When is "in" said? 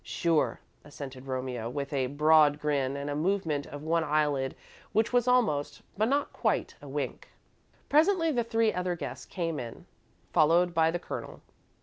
9.59-9.85